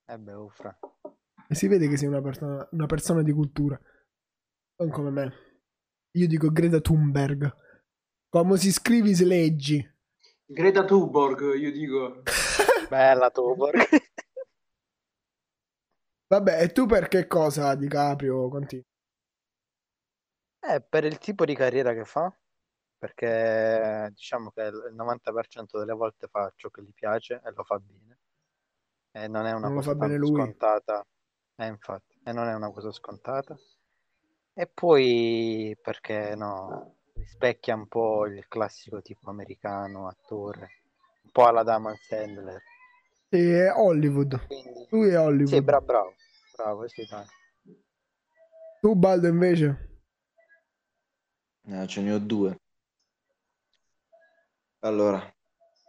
[0.07, 0.77] Eh beh, uffra.
[1.53, 3.79] E si vede che sei una persona, una persona di cultura,
[4.77, 5.33] non come me.
[6.13, 7.57] Io dico Greta Thunberg.
[8.31, 9.87] Come si scrivi se leggi?
[10.47, 12.23] Greta Thunberg, io dico.
[12.89, 13.83] Bella Thunberg.
[16.33, 18.49] Vabbè, e tu per che cosa, Di Caprio?
[18.49, 18.85] Continua.
[20.59, 22.35] Eh, per il tipo di carriera che fa,
[22.97, 27.79] perché diciamo che il 90% delle volte fa ciò che gli piace e lo fa
[27.79, 28.21] bene.
[29.11, 31.07] E non è una Non cosa scontata.
[31.63, 33.57] Eh, infatti, e non è una cosa scontata.
[34.53, 40.83] E poi perché no, rispecchia un po' il classico tipo americano, attore,
[41.23, 42.61] un po' alla Adam Sandler.
[43.31, 44.45] Sì, è Hollywood.
[44.49, 45.55] Quindi, Lui è Hollywood.
[45.55, 46.15] sì, bra- bravo,
[46.57, 47.27] bravo, sì, dai.
[48.81, 50.01] Tu, Baldo, invece?
[51.67, 52.59] No, ce ne ho due.
[54.81, 55.33] Allora,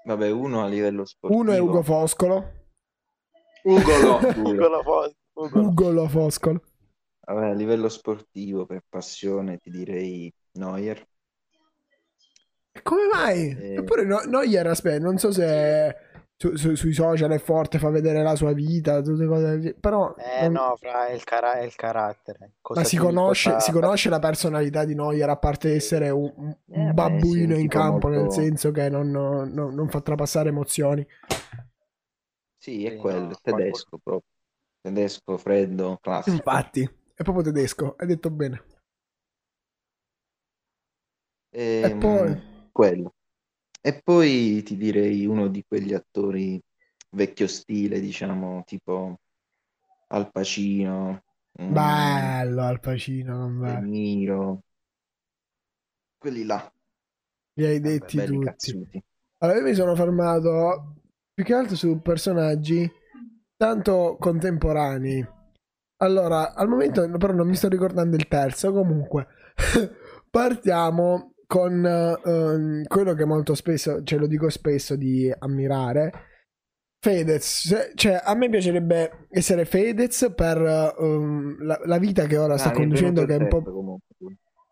[0.03, 1.41] vabbè, uno a livello sportivo.
[1.41, 2.61] Uno è Ugo Foscolo.
[3.63, 4.19] Ugolo.
[4.35, 6.61] Ugo la Fos- Ugo la- Foscolo.
[7.25, 11.07] Vabbè, a livello sportivo, per passione, ti direi Neuer.
[12.71, 13.49] E Come mai?
[13.57, 13.75] Eh.
[13.75, 15.95] Eppure no, Neuer, aspetta, non so se
[16.35, 20.49] su- su- sui social è forte, fa vedere la sua vita, tutte cose, però Eh
[20.49, 22.53] non- no, fra è il, cara- è il carattere.
[22.59, 26.31] Cosa ma si conosce, cosa- si conosce la personalità di Neuer a parte essere un,
[26.35, 29.89] un Eh, beh, sì, babbuino un in campo, nel molto- senso che non, non- non
[29.89, 31.05] fa trapassare emozioni.
[32.57, 34.31] Sì, è quello, no, tedesco proprio.
[34.83, 36.45] Tedesco, freddo, classico.
[36.45, 38.61] Infatti, è proprio tedesco, hai detto bene.
[41.85, 42.41] E Ehm, poi?
[42.71, 43.15] quello.
[43.81, 46.61] E poi ti direi uno di quegli attori
[47.11, 49.19] vecchio stile, diciamo, tipo
[50.09, 51.23] Al Pacino,
[51.61, 53.89] mm, Bello Al Pacino, non bello.
[53.91, 54.63] Niro,
[56.17, 56.73] quelli là,
[57.57, 58.71] Li hai Vabbè, detti belli tutti.
[59.39, 60.95] Allora, io mi sono fermato
[61.33, 62.89] più che altro su personaggi
[63.63, 65.25] tanto contemporanei.
[66.01, 68.73] Allora, al momento però non mi sto ricordando il terzo.
[68.73, 69.27] Comunque,
[70.29, 76.11] partiamo con ehm, quello che molto spesso, ce lo dico spesso di ammirare.
[76.99, 80.57] Fedez, cioè a me piacerebbe essere Fedez per
[80.99, 84.15] ehm, la, la vita che ora sta Ah, è conducendo, che è un po' comunque.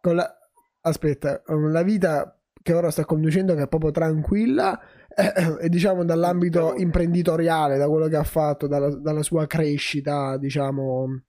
[0.02, 0.38] con la...
[0.82, 4.80] Aspetta, um, la vita che ora sta conducendo che è proprio tranquilla
[5.16, 11.22] eh, e diciamo dall'ambito imprenditoriale, da quello che ha fatto, dalla, dalla sua crescita, diciamo,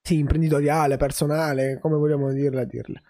[0.00, 3.00] sì, imprenditoriale, personale, come vogliamo dirla, dirla.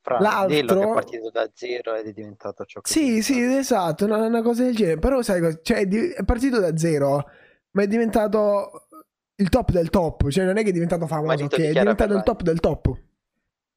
[0.00, 4.04] Fra, L'altro- che è partito da zero ed è diventato ciò che Sì, sì, esatto,
[4.04, 7.24] una, una cosa del genere, però sai, cioè, è partito da zero,
[7.70, 8.86] ma è diventato
[9.36, 12.22] il top del top, cioè non è che è diventato famoso, di è diventato il
[12.22, 12.94] top del top.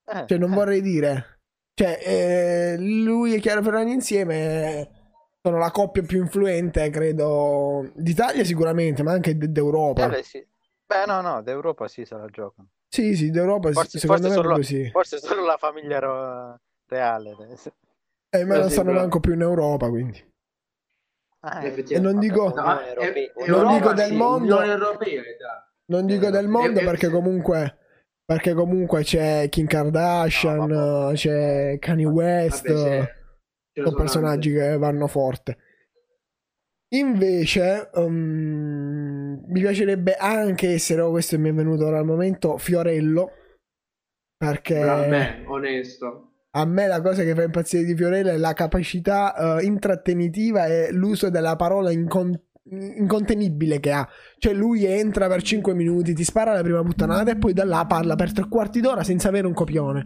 [0.10, 1.37] Eh, Cioè, non eh, vorrei dire.
[1.80, 4.90] Cioè, eh, lui e Chiara Ferragni insieme
[5.44, 10.10] sono la coppia più influente, credo, d'Italia sicuramente, ma anche d- d'Europa.
[10.10, 10.44] Beh, sì.
[10.88, 12.70] Beh, no, no, d'Europa sì se la giocano.
[12.88, 14.90] Sì, sì, d'Europa Forse, secondo forse me solo, proprio sì.
[14.90, 17.36] forse solo la famiglia ro- reale.
[18.32, 20.34] Eh, ma non stanno manco più in Europa, quindi.
[21.42, 21.94] Ah, Effettivamente.
[21.94, 25.22] E non dico- No, eh, non dico del mondo- Europea.
[25.86, 27.78] Non dico Eh, del mondo eh, perché comunque...
[28.28, 31.14] Perché comunque c'è Kim Kardashian, No, vabbè.
[31.16, 35.58] c'è Kanye West, Vabbè, ne sono personaggi che vanno forte.
[36.90, 43.32] Invece, um, mi piacerebbe anche essere, oh, questo mi è venuto ora al momento, Fiorello.
[44.38, 46.34] Perché Vabbè, onesto.
[46.52, 50.92] a me la cosa che fa impazzire di Fiorello è la capacità eh, intrattenitiva e
[50.92, 54.08] l'uso della parola incon- incontenibile che ha.
[54.38, 57.86] Cioè, lui entra per 5 minuti, ti spara la prima puttanata e poi da là
[57.86, 60.06] parla per tre quarti d'ora senza avere un copione.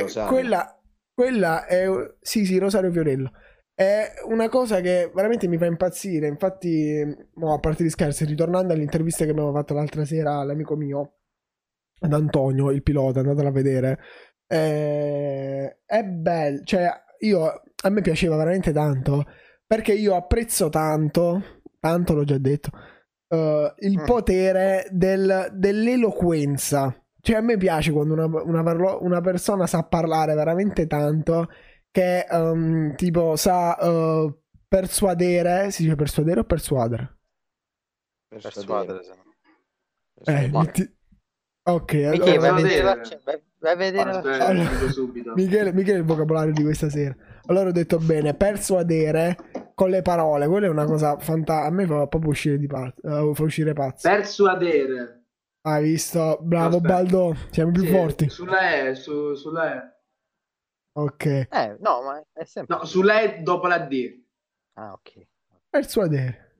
[0.00, 0.28] Rosario.
[0.28, 0.80] quella,
[1.14, 1.86] quella è
[2.20, 3.30] sì, sì, Rosario Fiorello.
[3.74, 6.26] È una cosa che veramente mi fa impazzire.
[6.26, 11.18] Infatti, mo, a parte gli scherzi, ritornando all'intervista che abbiamo fatto l'altra sera all'amico mio,
[12.00, 13.98] ad Antonio, il pilota, andatela a vedere.
[14.48, 19.24] eh, è bello, cioè, io a me piaceva veramente tanto
[19.68, 22.70] perché io apprezzo tanto, tanto l'ho già detto,
[23.28, 24.04] eh, il Mm.
[24.06, 26.96] potere del- dell'eloquenza.
[27.20, 31.48] Cioè, a me piace quando una, una parlo- una persona sa parlare veramente tanto
[31.90, 34.34] che ehm, tipo sa eh,
[34.66, 37.16] persuadere, si dice persuadere o persuadere?
[38.28, 39.22] Persuadere, se no.
[39.22, 40.50] Eh, Persuadere.
[40.66, 40.96] metti-
[41.68, 42.62] Ok, Michele, allora, vai a Persuadere.
[42.62, 44.10] vedere la vai, a vedere.
[44.10, 45.34] Allora-.
[45.34, 47.14] Michele, Michele è il vocabolario di questa sera.
[47.48, 49.36] Allora ho detto bene, persuadere
[49.74, 51.64] con le parole, quella è una cosa fantastica.
[51.66, 54.06] A me fa proprio uscire di pazzo, eh, fa uscire pazzo.
[54.08, 55.24] Persuadere.
[55.62, 56.38] Hai visto?
[56.42, 56.94] Bravo Aspetta.
[56.94, 58.28] Baldo, siamo più Sì, forti.
[58.28, 59.96] Sulla E, su, sulla E.
[60.92, 61.24] Ok.
[61.24, 62.76] Eh, no, ma è sempre...
[62.76, 64.22] No, sulla E dopo la D.
[64.74, 65.26] Ah, ok.
[65.70, 66.56] Persuadere.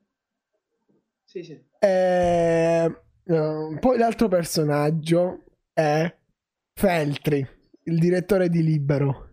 [1.25, 1.67] Sì, sì.
[1.81, 6.17] Eh, eh, poi l'altro personaggio è
[6.73, 7.47] Feltri,
[7.85, 9.28] il direttore di Libero.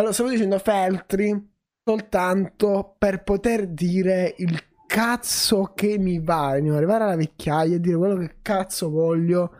[0.00, 1.52] Allora, stavo dicendo Feltri
[1.84, 8.16] soltanto per poter dire il cazzo che mi va, arrivare alla vecchiaia e dire quello
[8.16, 9.54] che cazzo voglio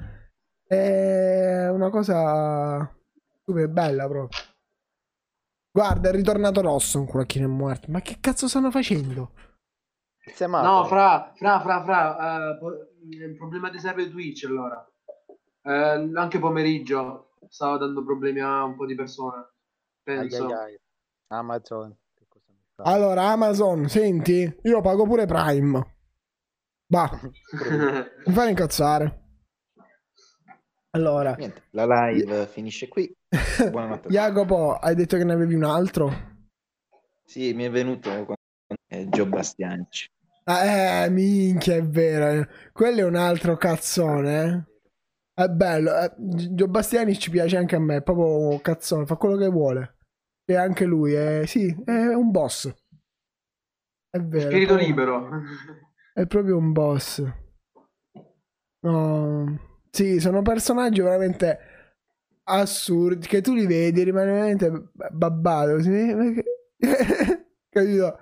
[0.64, 2.90] È una cosa
[3.44, 4.38] super bella proprio.
[5.70, 7.90] Guarda, è ritornato rosso ancora chi ne è morto.
[7.90, 9.32] Ma che cazzo stanno facendo?
[10.62, 14.90] No, fra, fra, fra, fra, uh, problema di server di Twitch allora.
[15.64, 19.58] Uh, anche pomeriggio stava dando problemi a un po' di persone.
[20.18, 20.46] Penso.
[20.46, 20.80] Ai, ai, ai.
[21.28, 21.96] Amazon.
[22.82, 25.96] Allora, Amazon, senti, io pago pure Prime.
[26.86, 27.20] Bah,
[28.26, 29.18] mi fai incazzare.
[30.92, 33.14] Allora, Niente, la live finisce qui.
[33.70, 34.08] Buonanotte.
[34.10, 36.38] Jacopo, hai detto che ne avevi un altro?
[37.24, 38.34] Sì, mi è venuto
[38.88, 40.10] eh, Gio Bastianici.
[40.44, 42.48] Ah, eh, minchia, è vero.
[42.72, 44.66] Quello è un altro cazzone.
[45.36, 45.44] Eh?
[45.44, 45.96] È bello.
[45.96, 47.96] Eh, Gio Bastiani ci piace anche a me.
[47.96, 49.98] È proprio cazzone, fa quello che vuole.
[50.44, 52.72] E anche lui è, sì, è un boss.
[54.10, 54.50] È vero.
[54.50, 55.42] Spirito proprio, libero.
[56.12, 57.24] È proprio un boss.
[58.80, 59.58] No.
[59.90, 61.58] Sì, sono personaggi veramente
[62.44, 65.76] assurdi che tu li vedi e rimani veramente babbato.
[67.68, 68.18] Capito?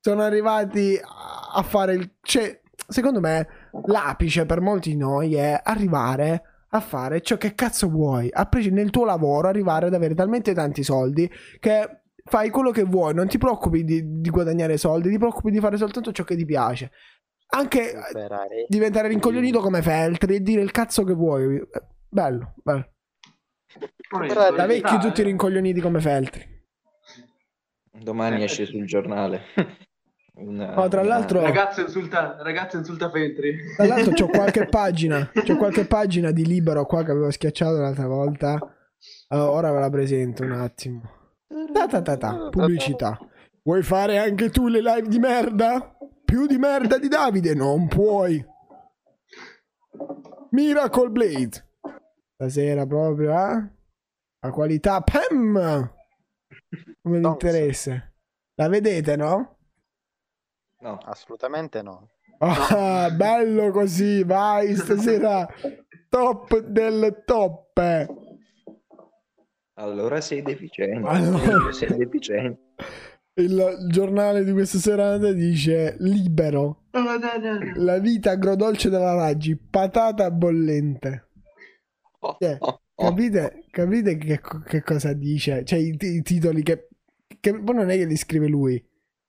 [0.00, 2.16] Sono arrivati a fare il...
[2.20, 3.48] Cioè, secondo me
[3.86, 8.70] l'apice per molti di noi è arrivare a fare ciò che cazzo vuoi, a pre-
[8.70, 13.26] nel tuo lavoro arrivare ad avere talmente tanti soldi che fai quello che vuoi, non
[13.28, 16.92] ti preoccupi di, di guadagnare soldi, ti preoccupi di fare soltanto ciò che ti piace.
[17.52, 18.66] Anche Superare.
[18.68, 21.60] diventare rincoglionito come Feltri e dire il cazzo che vuoi.
[22.08, 22.92] Bello, bello.
[24.56, 26.46] Da vecchi tutti rincoglioniti come Feltri.
[27.92, 29.42] Domani esce sul giornale.
[30.40, 33.74] Una, no, tra l'altro, ragazzo insulta, ragazzo insulta Feltri.
[33.76, 35.30] Tra l'altro, c'ho qualche pagina.
[35.32, 38.58] C'ho qualche pagina di libero qua che avevo schiacciato l'altra volta.
[39.28, 41.02] Allora, ora ve la presento un attimo.
[41.72, 42.48] Ta ta ta ta.
[42.50, 43.18] Pubblicità.
[43.62, 45.94] Vuoi fare anche tu le live di merda?
[46.24, 47.54] Più di merda di Davide?
[47.54, 48.42] Non puoi.
[50.50, 51.68] Miracle Blade.
[52.34, 53.70] Stasera proprio, eh?
[54.40, 55.02] La qualità.
[55.02, 55.92] Pam!
[57.02, 58.10] Come vi interessa.
[58.54, 59.58] La vedete, no?
[60.80, 62.08] No, assolutamente no.
[62.38, 65.46] Ah, bello così, vai stasera
[66.08, 68.06] top del top.
[69.74, 71.06] Allora sei deficiente.
[71.06, 71.70] Allora...
[71.72, 72.60] Sei deficiente.
[73.34, 76.84] Il giornale di questa serata dice libero.
[77.76, 81.28] La vita agrodolce della Raggi, patata bollente.
[82.38, 82.58] Cioè,
[82.94, 85.64] capite, capite che, che, cosa dice?
[85.64, 86.88] Cioè i, i titoli che,
[87.38, 88.82] che poi non è che li scrive lui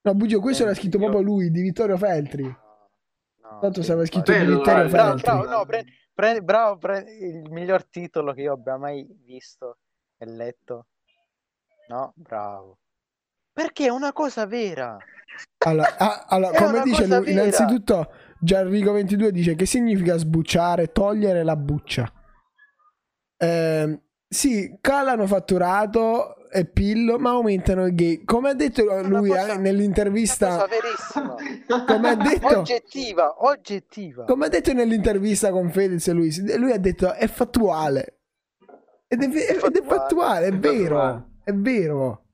[0.03, 1.03] No, Bugio, questo eh, era scritto io...
[1.03, 2.43] proprio lui, di Vittorio Feltri.
[2.43, 5.23] No, Tanto stava scritto bello, di Vittorio bravo, Feltri.
[5.23, 9.77] Bravo, no, prendi, prendi, bravo, prendi, il miglior titolo che io abbia mai visto
[10.17, 10.87] e letto.
[11.89, 12.79] No, bravo.
[13.53, 14.97] Perché è una cosa vera.
[15.59, 17.31] Allora, ah, allora come dice lui, vera.
[17.31, 18.11] innanzitutto
[18.43, 22.11] Gianrico22 dice che significa sbucciare, togliere la buccia.
[23.37, 28.23] Eh, sì, calano fatturato e pillo, ma aumentano i gay.
[28.25, 30.67] Come ha detto lui cosa, nell'intervista,
[31.87, 34.25] come ha detto, oggettiva, oggettiva.
[34.25, 38.19] Come ha detto nell'intervista con Fedez e lui, lui ha detto è fattuale.
[39.07, 39.67] Ed è, è, fattuale.
[39.67, 42.25] Ed è fattuale, è, vero, è vero.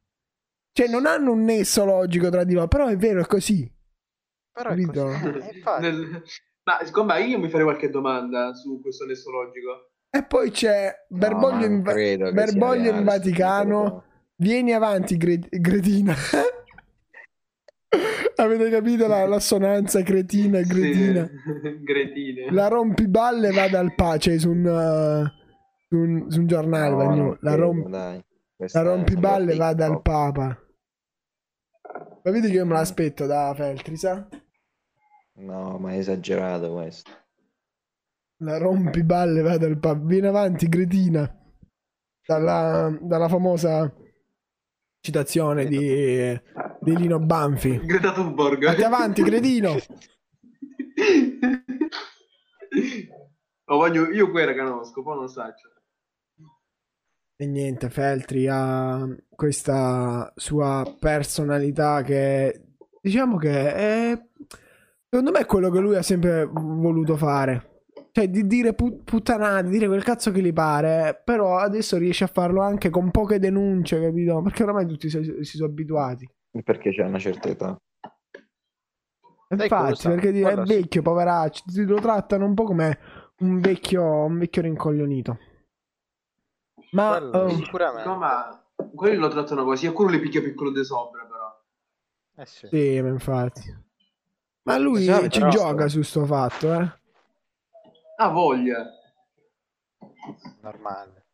[0.72, 3.72] Cioè, non hanno un nesso logico tra di loro, però è vero, è così.
[4.52, 5.30] Però è così.
[5.30, 6.24] Eh, Nel...
[6.68, 9.92] Ma secondo me io mi farei qualche domanda su questo nesso logico.
[10.10, 14.04] E poi c'è Berboglio, no, in, Berboglio in Vaticano
[14.40, 16.14] Vieni avanti, Gre- Gretina.
[18.36, 21.26] Avete capito la, l'assonanza cretina e gretina?
[21.26, 22.52] Sì, gretine.
[22.54, 25.26] La rompiballe va dal pace su un, uh,
[25.88, 27.16] su un, su un giornale.
[27.16, 30.56] No, la, rom- la rompiballe va dal papa.
[32.24, 34.28] Ma vedi che io me l'aspetto da Feltri, sa?
[35.38, 37.10] No, ma è esagerato questo.
[38.42, 40.00] La rompiballe va dal papa.
[40.06, 41.28] Vieni avanti, Gretina.
[42.24, 43.92] Dalla, dalla famosa
[45.08, 46.38] citazione di,
[46.82, 47.80] di Lino Banfi.
[47.86, 48.66] Greta Thunberg.
[48.66, 49.78] Andate avanti, cretino.
[53.70, 55.70] Lo voglio, io quella conosco, poi non saccio.
[57.38, 62.64] E niente, Feltri ha questa sua personalità che
[63.02, 64.22] diciamo che è
[65.10, 67.67] secondo me è quello che lui ha sempre voluto fare.
[68.18, 72.28] Cioè, di dire put- puttanate, dire quel cazzo che gli pare, però adesso riesce a
[72.28, 74.42] farlo anche con poche denunce, capito?
[74.42, 76.28] Perché oramai tutti si, si sono abituati.
[76.64, 77.78] Perché c'è una certa età.
[79.50, 80.10] Infatti, cosa?
[80.10, 81.02] perché dire, è vecchio, sì.
[81.02, 83.00] poveraccio, lo trattano un po' come
[83.42, 85.38] un vecchio, un vecchio rincoglionito.
[86.94, 88.10] Ma quello, um, sicuramente.
[88.10, 91.56] No, ma quelli lo trattano così, e quello li picchia piccolo di sopra, però.
[92.36, 92.68] Eh sì.
[92.68, 93.86] sì, ma infatti.
[94.64, 97.06] Ma lui ci gioca su sto fatto, eh.
[98.20, 98.84] Ha voglia.
[100.62, 101.28] normale.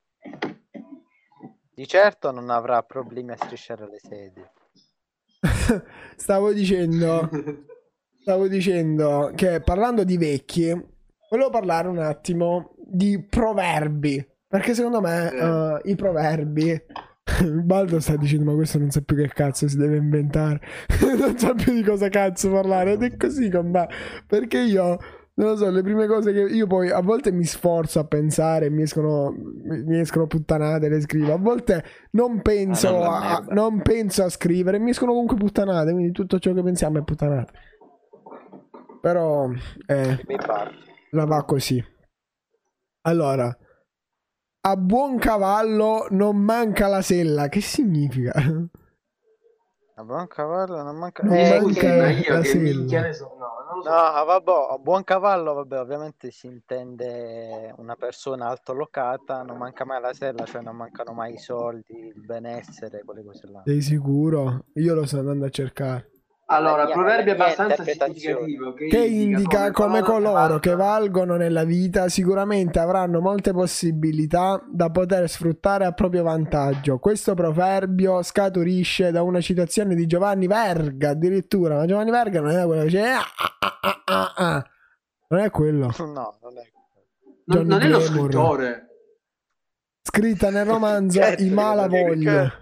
[1.74, 4.52] Di certo non avrà problemi a strisciare le sedie.
[6.18, 7.30] stavo dicendo,
[8.20, 10.72] stavo dicendo che parlando di vecchi,
[11.30, 14.32] volevo parlare un attimo di proverbi.
[14.46, 16.86] Perché secondo me uh, i proverbi.
[17.64, 20.60] Baldo sta dicendo: Ma questo non sa più che cazzo si deve inventare.
[21.18, 22.92] non sa più di cosa cazzo parlare.
[22.92, 23.88] Ed è così con me.
[24.28, 24.98] Perché io
[25.36, 28.70] non lo so, le prime cose che io poi a volte mi sforzo a pensare,
[28.70, 31.34] mi escono, mi escono puttanate, le scrivo.
[31.34, 35.92] A volte non penso, ah, a, non penso a scrivere, mi escono comunque puttanate.
[35.92, 37.52] Quindi tutto ciò che pensiamo è puttanate.
[39.02, 39.50] Però
[39.88, 40.24] eh,
[41.12, 41.84] la va così.
[43.06, 43.58] Allora,
[44.66, 47.50] a buon cavallo non manca la sella.
[47.50, 48.34] Che significa?
[49.96, 53.14] A buon cavallo non manca, non eh, manca la, la sella.
[53.14, 53.36] So.
[53.38, 53.90] No, so.
[53.90, 60.02] no vabbè, a buon cavallo, vabbè, ovviamente si intende una persona altolocata, non manca mai
[60.02, 63.62] la sella, cioè non mancano mai i soldi, il benessere, quelle cose là.
[63.66, 64.66] Sei sicuro?
[64.74, 66.13] Io lo sto andando a cercare.
[66.48, 72.80] Allora, proverbio abbastanza significativo che, che indica, come, come coloro che valgono nella vita sicuramente
[72.80, 77.00] avranno molte possibilità da poter sfruttare a proprio vantaggio.
[77.00, 82.66] Questo proverbio scaturisce da una citazione di Giovanni Verga, addirittura, ma Giovanni Verga non è
[82.66, 83.24] quello che dice ah,
[83.60, 84.70] ah, ah, ah,
[85.30, 85.94] Non è quello.
[85.98, 86.72] No, non è
[87.46, 88.88] non, non è lo scrittore.
[90.02, 92.62] Scritta nel romanzo I Malavoglia.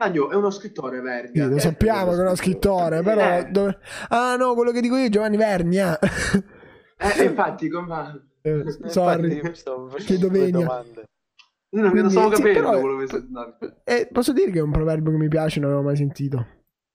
[0.00, 1.44] Agno è uno scrittore Vernia.
[1.44, 3.38] Sì, lo sappiamo che è uno scrittore, però...
[3.38, 3.44] Eh.
[3.50, 3.78] Dove...
[4.08, 5.98] Ah no, quello che dico io è Giovanni Vernia.
[5.98, 8.28] eh, infatti, come...
[8.42, 9.40] Eh, sorry,
[9.98, 10.84] chiedo venia.
[11.70, 14.70] Non, Quindi, non stavo capendo sì, però, quello che eh, Posso dire che è un
[14.70, 16.46] proverbio che mi piace, non avevo mai sentito.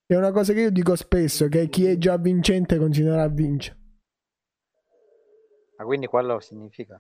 [0.06, 3.78] È una cosa che io dico spesso, che chi è già vincente continuerà a vincere.
[5.78, 7.00] Ma quindi quello significa?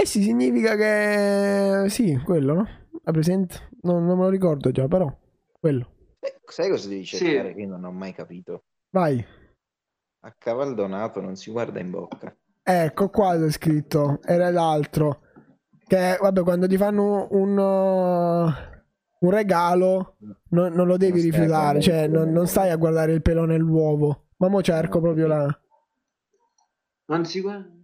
[0.00, 1.90] Eh sì, significa che...
[1.90, 2.68] Sì, quello, no?
[3.02, 3.68] La presente?
[3.82, 5.14] Non, non me lo ricordo già, però
[5.52, 6.16] quello.
[6.20, 7.54] Eh, sai cosa devi cercare sì.
[7.54, 8.64] che io non ho mai capito?
[8.88, 9.22] Vai.
[10.20, 12.34] A cavaldonato non si guarda in bocca.
[12.62, 15.20] Ecco qua è scritto, era l'altro.
[15.86, 20.16] Che vabbè, quando ti fanno un, uh, un regalo,
[20.48, 24.28] no, non lo devi non rifiutare, cioè non, non, stai a guardare il pelo nell'uovo.
[24.38, 25.60] Ma mo cerco proprio la.
[27.04, 27.79] Non si guarda.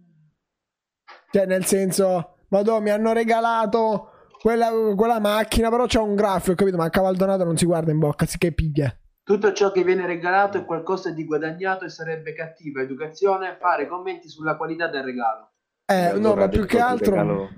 [1.29, 4.11] Cioè, nel senso, vado, mi hanno regalato
[4.41, 6.77] quella, quella macchina, però c'è un graffio, capito?
[6.77, 8.95] Ma a cavaldonato non si guarda in bocca, si che piglia.
[9.23, 14.29] Tutto ciò che viene regalato è qualcosa di guadagnato e sarebbe cattiva educazione fare commenti
[14.29, 15.51] sulla qualità del regalo.
[15.85, 17.11] Eh, allora, no, ma più che altro...
[17.11, 17.49] Ti regalo,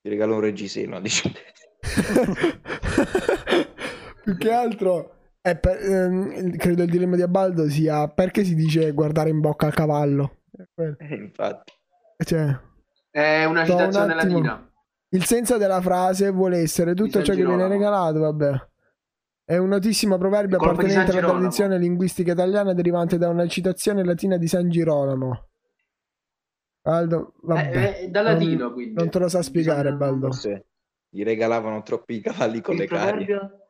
[0.00, 1.34] ti regalo un reggiseno, diciamo.
[4.24, 5.10] più che altro...
[5.42, 9.74] Per, ehm, credo il dilemma di Abaldo sia perché si dice guardare in bocca al
[9.74, 10.38] cavallo.
[10.74, 11.72] Eh, infatti.
[12.24, 12.58] Cioè,
[13.16, 14.70] è una citazione un latina.
[15.08, 18.68] Il senso della frase vuole essere tutto ciò che viene regalato, vabbè.
[19.42, 24.46] È un notissimo proverbio appartenente alla tradizione linguistica italiana derivante da una citazione latina di
[24.46, 25.48] San Girolamo.
[26.82, 27.76] Baldo, vabbè.
[27.76, 28.94] Eh, eh, da latino, non, quindi.
[28.94, 30.30] Non te lo sa spiegare, Baldo.
[30.32, 30.62] Sì.
[31.08, 33.38] Gli regalavano troppi cavalli con il le proverbio?
[33.38, 33.68] carie.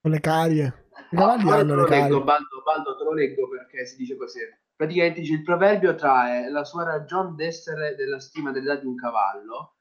[0.00, 0.86] Con le carie.
[1.12, 2.02] I cavalli ah, hanno le carie.
[2.02, 4.40] Leggo, Baldo, Baldo, te lo leggo perché si dice così.
[4.76, 9.74] Praticamente dice, il proverbio trae la sua ragione d'essere della stima dell'età di un cavallo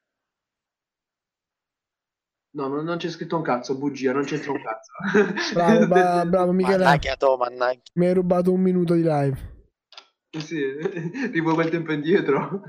[2.55, 4.91] No, non, non, c'è scritto un cazzo, bugia, non c'entra un cazzo.
[5.55, 6.83] bravo, bravo, bravo Michele.
[6.83, 7.81] Mannaggia, to, mannaggia.
[7.93, 9.51] Mi hai rubato un minuto di live.
[10.37, 10.61] Sì,
[11.33, 12.61] rivuoi quel tempo indietro.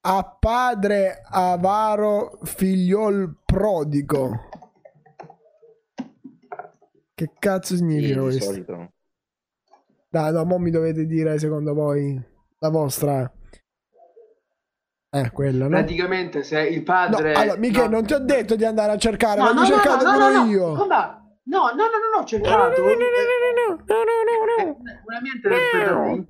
[0.00, 4.48] A padre avaro, figliol prodigo.
[7.14, 8.44] Che cazzo significa sì, questo?
[8.44, 8.92] Solito.
[10.10, 12.18] Dai, no, mo mi dovete dire secondo voi
[12.60, 13.30] la vostra.
[15.10, 15.70] Eh, quello, no?
[15.70, 17.32] Praticamente se il padre...
[17.32, 17.90] No, allora, Michele, no.
[17.96, 20.74] non ti ho detto di andare a cercare, no, no, cercato no, no, no, io.
[20.74, 20.86] No, no,
[21.44, 22.56] no, no, no, ho cercato.
[22.56, 22.86] No, no, no, no,
[23.66, 26.26] no, no, no, Una mia interpretazione.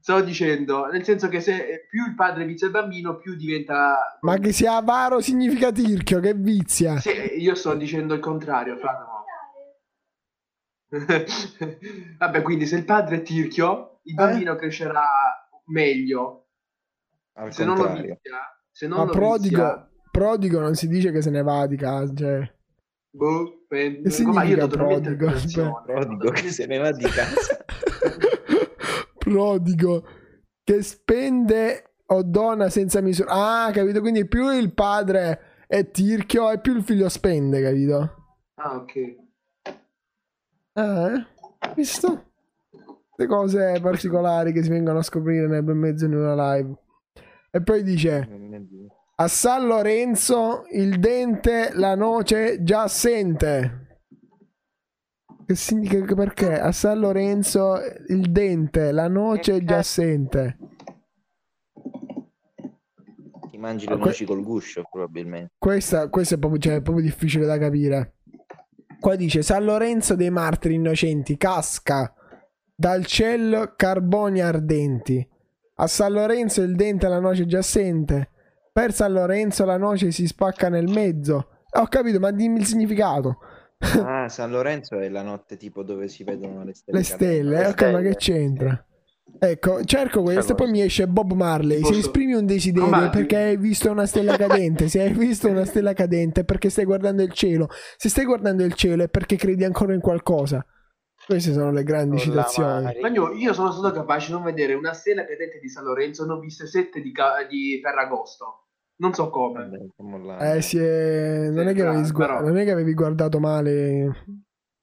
[0.00, 4.18] Stavo dicendo, nel senso che se più il padre vizia il bambino, più diventa...
[4.20, 6.98] Ma che sia avaro significa tirchio, che vizia.
[6.98, 9.02] Sì, io sto dicendo il contrario, frate.
[12.18, 14.56] Vabbè, quindi se il padre è tirchio, il bambino eh?
[14.56, 15.04] crescerà
[15.66, 16.46] meglio
[17.34, 18.16] al se non lo vizia,
[18.70, 19.90] se non Ma prodigo, vizia...
[20.10, 22.54] prodigo non si dice che se ne va di casa, cioè...
[23.10, 24.02] Boh, per...
[24.02, 25.32] Che significa prodigo?
[25.84, 27.64] Prodigo che se ne va di casa.
[29.18, 30.06] prodigo
[30.62, 33.30] che spende o dona senza misura.
[33.64, 34.00] Ah, capito?
[34.00, 38.14] Quindi più il padre è tirchio e più il figlio spende, capito?
[38.56, 39.25] Ah, ok.
[40.78, 41.26] Eh,
[41.74, 42.24] visto?
[43.16, 46.76] Le cose particolari che si vengono a scoprire nel bel mezzo di una live.
[47.50, 48.28] E poi dice:
[49.14, 53.84] A San Lorenzo il dente, la noce già assente.
[55.46, 60.58] Che significa perché a San Lorenzo il dente, la noce è già assente.
[63.48, 65.52] Ti mangi le noci col guscio, probabilmente.
[65.56, 68.16] Questa, questa è, proprio, cioè, è proprio difficile da capire.
[69.06, 72.12] Qua dice San Lorenzo dei martiri innocenti casca
[72.74, 75.24] dal cielo carboni ardenti.
[75.76, 78.30] A San Lorenzo il dente la noce già assente.
[78.72, 81.50] Per San Lorenzo la noce si spacca nel mezzo.
[81.70, 83.38] Ho capito, ma dimmi il significato.
[83.78, 86.98] Ah, San Lorenzo è la notte tipo dove si vedono le stelle.
[86.98, 88.86] Le stelle, eh, ok, ma che c'entra?
[89.38, 91.84] Ecco, cerco questo e poi mi esce Bob Marley.
[91.84, 93.10] Se esprimi un desiderio Com'è?
[93.10, 97.22] perché hai visto una stella cadente, se hai visto una stella cadente perché stai guardando
[97.22, 97.68] il cielo.
[97.96, 100.64] Se stai guardando il cielo è perché credi ancora in qualcosa.
[101.26, 102.98] Queste sono le grandi citazioni.
[103.00, 106.24] Ma io, io, sono stato capace di non vedere una stella cadente di San Lorenzo,
[106.24, 107.12] ne ho viste sette di,
[107.48, 108.66] di Ferragosto.
[108.98, 109.90] Non so come.
[110.40, 111.50] Eh, si è...
[111.50, 112.20] non, è che avevi sgu...
[112.20, 114.24] non è che avevi guardato male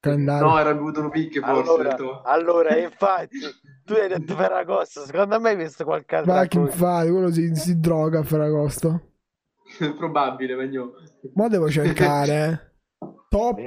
[0.04, 0.47] calendario.
[0.47, 1.72] No, era picchio forse.
[1.72, 3.39] Allora, allora, infatti,
[3.86, 7.56] tu hai detto Ferragosto, secondo me hai visto qualche altra Ma che infatti, quello si,
[7.56, 9.12] si droga a Ferragosto.
[9.97, 10.95] Probabile, meglio.
[11.36, 12.72] Ma devo cercare.
[13.30, 13.60] Top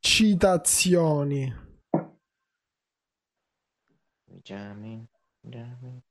[0.00, 1.62] citazioni.
[4.42, 5.08] Giammi,
[5.40, 6.02] giammi.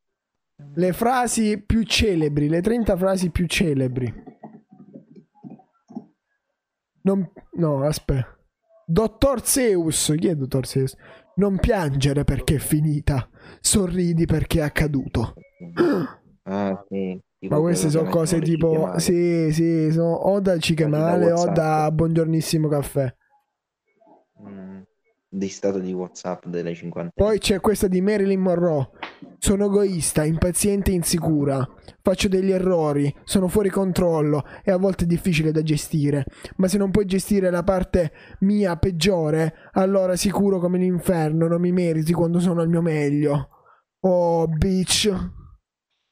[0.76, 4.32] Le frasi più celebri, le 30 frasi più celebri.
[7.02, 7.32] Non...
[7.54, 8.43] No, aspetta.
[8.94, 10.96] Dottor Zeus, chi è Dottor Zeus?
[11.38, 13.28] Non piangere perché è finita,
[13.60, 15.34] sorridi perché è accaduto.
[16.44, 17.20] Ah, sì.
[17.48, 23.12] Ma queste sono cose tipo, sì, sì, sono o da Cicamale o da Buongiornissimo Caffè
[25.34, 27.12] di stato di WhatsApp delle 50.
[27.16, 28.88] Poi c'è questa di Marilyn Monroe.
[29.38, 31.68] Sono egoista, impaziente e insicura.
[32.02, 36.26] Faccio degli errori, sono fuori controllo e a volte è difficile da gestire.
[36.58, 41.72] Ma se non puoi gestire la parte mia peggiore, allora sicuro come l'inferno non mi
[41.72, 43.50] meriti quando sono al mio meglio.
[44.02, 45.08] Oh, bitch.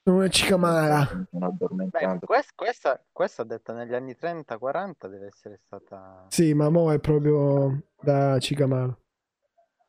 [0.04, 1.28] Sono una cicamara.
[1.30, 6.26] Beh, questa, questa, questa detta negli anni 30-40 deve essere stata...
[6.30, 8.98] Sì, ma mo è proprio da cicamara.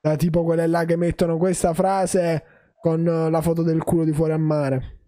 [0.01, 2.51] Da tipo quelle là che mettono questa frase
[2.83, 4.99] con la foto del culo di fuori a mare.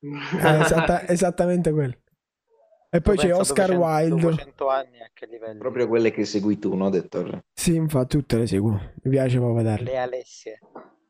[0.00, 1.94] È esatta- esattamente quello.
[2.88, 4.30] E poi c'è Oscar 200, Wilde.
[4.30, 5.58] 200 anni a che livello?
[5.58, 7.44] Proprio quelle che segui tu, no, Dettor?
[7.52, 8.72] Sì, infatti tutte le seguo.
[9.02, 9.90] Mi piace proprio vederle.
[9.90, 10.58] Le Alessie.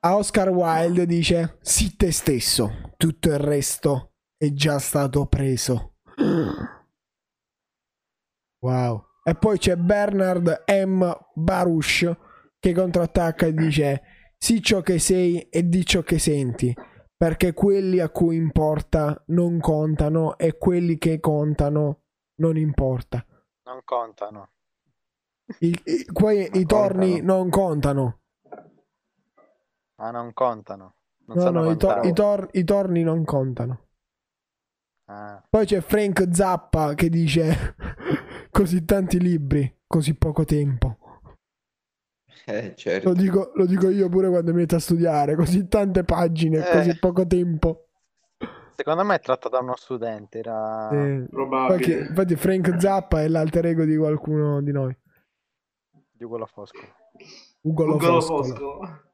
[0.00, 5.94] A Oscar Wilde dice: Sii te stesso, tutto il resto è già stato preso.
[8.62, 9.06] Wow.
[9.24, 11.10] E poi c'è Bernard M.
[11.32, 12.14] Baruch
[12.58, 14.02] che contrattacca e dice
[14.42, 16.74] sii ciò che sei e di ciò che senti
[17.14, 22.00] perché quelli a cui importa non contano e quelli che contano
[22.36, 23.22] non importa.
[23.64, 24.48] Non contano.
[25.58, 28.20] I, i, poi i torni non contano.
[29.96, 30.94] Ah non contano.
[31.26, 33.88] Non no no i, tor- i, tor- i, torni non contano.
[35.04, 35.44] Ah.
[35.50, 37.74] poi c'è Frank Zappa che dice
[38.48, 40.99] così tanti libri così poco tempo
[42.46, 43.08] eh, certo.
[43.08, 46.70] lo, dico, lo, dico, io pure quando mi metto a studiare, così tante pagine, eh.
[46.70, 47.86] così poco tempo.
[48.76, 51.74] Secondo me è tratta da uno studente, era eh, probabile.
[51.74, 54.96] Infatti, infatti Frank Zappa è l'alter ego di qualcuno di noi.
[56.10, 56.80] Di Ugo Fosco.
[57.62, 59.08] Ugo Lo Fosco.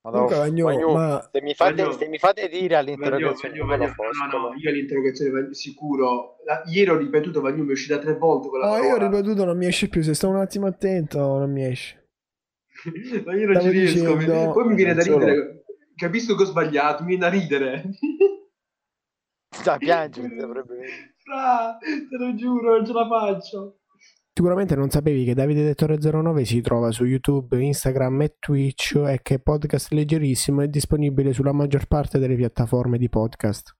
[0.00, 1.28] Madonna, Vagno, ma...
[1.30, 3.94] se, mi fate, Vagno, se mi fate dire all'interrogazione Vagno, Vagno,
[4.30, 8.48] no, no, io all'interrogazione sicuro la, ieri ho ripetuto Vagno mi è uscita tre volte
[8.48, 11.50] quella no, io ho ripetuto non mi esce più se sto un attimo attento non
[11.50, 12.07] mi esce
[13.24, 14.16] ma io non Stavo ci riesco.
[14.16, 14.52] Dicendo...
[14.52, 15.34] Poi mi viene da ridere.
[15.34, 15.62] Solo...
[15.94, 17.90] Capisco che ho sbagliato, mi viene da ridere.
[19.50, 20.28] Sta piangere.
[21.16, 23.78] Fra, te lo giuro, non ce la faccio.
[24.32, 29.18] Sicuramente non sapevi che Davide Dettore 09 si trova su YouTube, Instagram e Twitch e
[29.20, 33.77] che podcast leggerissimo è disponibile sulla maggior parte delle piattaforme di podcast.